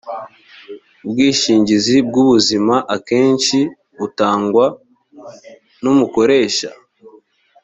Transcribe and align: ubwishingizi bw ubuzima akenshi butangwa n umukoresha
ubwishingizi 1.05 1.95
bw 2.07 2.15
ubuzima 2.23 2.75
akenshi 2.95 3.57
butangwa 3.99 4.65
n 5.83 5.85
umukoresha 5.93 6.69